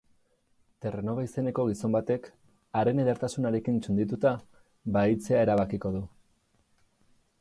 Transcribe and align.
Terranova 0.85 1.25
izeneko 1.27 1.65
gizon 1.67 1.93
batek, 1.97 2.25
haren 2.79 3.03
edertasunarekin 3.03 3.77
txundituta, 3.83 4.33
bahitzea 4.97 5.45
erabakiko 5.49 5.93
du. 5.99 6.03